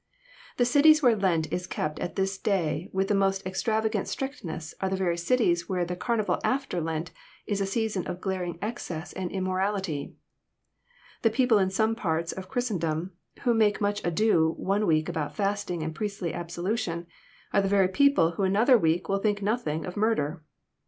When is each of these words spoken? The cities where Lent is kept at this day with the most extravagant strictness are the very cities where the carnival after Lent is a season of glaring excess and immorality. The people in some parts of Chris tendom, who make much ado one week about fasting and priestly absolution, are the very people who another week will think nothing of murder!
The 0.57 0.65
cities 0.65 1.03
where 1.03 1.15
Lent 1.15 1.53
is 1.53 1.67
kept 1.67 1.99
at 1.99 2.15
this 2.15 2.39
day 2.39 2.89
with 2.91 3.07
the 3.07 3.13
most 3.13 3.45
extravagant 3.45 4.07
strictness 4.07 4.73
are 4.81 4.89
the 4.89 4.95
very 4.95 5.15
cities 5.15 5.69
where 5.69 5.85
the 5.85 5.95
carnival 5.95 6.39
after 6.43 6.81
Lent 6.81 7.11
is 7.45 7.61
a 7.61 7.67
season 7.67 8.07
of 8.07 8.19
glaring 8.19 8.57
excess 8.63 9.13
and 9.13 9.29
immorality. 9.31 10.15
The 11.21 11.29
people 11.29 11.59
in 11.59 11.69
some 11.69 11.93
parts 11.93 12.31
of 12.31 12.49
Chris 12.49 12.71
tendom, 12.71 13.11
who 13.43 13.53
make 13.53 13.79
much 13.79 14.03
ado 14.03 14.55
one 14.57 14.87
week 14.87 15.07
about 15.07 15.35
fasting 15.35 15.83
and 15.83 15.93
priestly 15.93 16.33
absolution, 16.33 17.05
are 17.53 17.61
the 17.61 17.67
very 17.69 17.87
people 17.87 18.31
who 18.31 18.43
another 18.43 18.79
week 18.79 19.07
will 19.07 19.19
think 19.19 19.43
nothing 19.43 19.85
of 19.85 19.95
murder! 19.95 20.41